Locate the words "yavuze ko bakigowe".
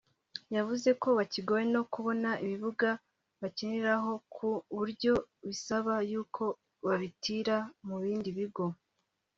0.55-1.63